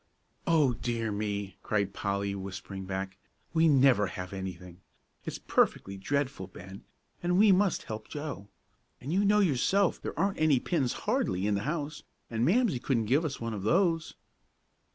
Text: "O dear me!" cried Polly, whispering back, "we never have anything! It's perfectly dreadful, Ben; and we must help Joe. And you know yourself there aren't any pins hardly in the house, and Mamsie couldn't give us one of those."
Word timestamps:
"O 0.47 0.73
dear 0.73 1.11
me!" 1.11 1.57
cried 1.61 1.93
Polly, 1.93 2.33
whispering 2.33 2.85
back, 2.85 3.19
"we 3.53 3.67
never 3.67 4.07
have 4.07 4.33
anything! 4.33 4.81
It's 5.25 5.37
perfectly 5.37 5.95
dreadful, 5.95 6.47
Ben; 6.47 6.83
and 7.21 7.37
we 7.37 7.51
must 7.51 7.83
help 7.83 8.07
Joe. 8.07 8.47
And 8.99 9.13
you 9.13 9.23
know 9.23 9.41
yourself 9.41 10.01
there 10.01 10.17
aren't 10.17 10.39
any 10.39 10.59
pins 10.59 10.93
hardly 11.05 11.45
in 11.45 11.53
the 11.53 11.61
house, 11.69 12.01
and 12.31 12.43
Mamsie 12.43 12.79
couldn't 12.79 13.05
give 13.05 13.23
us 13.23 13.39
one 13.39 13.53
of 13.53 13.61
those." 13.61 14.15